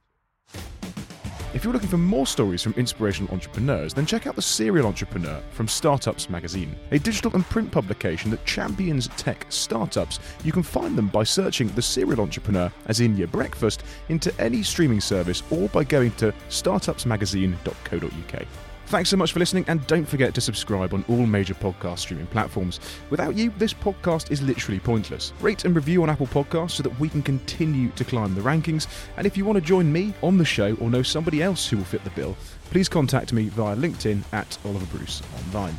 [1.52, 5.42] If you're looking for more stories from inspirational entrepreneurs, then check out The Cereal Entrepreneur
[5.50, 10.20] from Startups Magazine, a digital and print publication that champions tech startups.
[10.44, 14.62] You can find them by searching The Cereal Entrepreneur, as in your breakfast, into any
[14.62, 18.46] streaming service or by going to startupsmagazine.co.uk.
[18.90, 22.26] Thanks so much for listening, and don't forget to subscribe on all major podcast streaming
[22.26, 22.80] platforms.
[23.08, 25.32] Without you, this podcast is literally pointless.
[25.40, 28.88] Rate and review on Apple Podcasts so that we can continue to climb the rankings.
[29.16, 31.76] And if you want to join me on the show or know somebody else who
[31.76, 32.36] will fit the bill,
[32.70, 35.78] please contact me via LinkedIn at Oliver Bruce Online.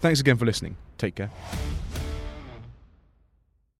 [0.00, 0.76] Thanks again for listening.
[0.98, 1.30] Take care.